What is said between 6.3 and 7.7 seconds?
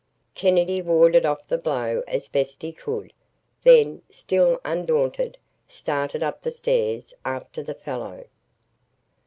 the stairs after